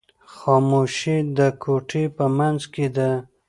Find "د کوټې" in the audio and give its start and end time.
1.37-2.03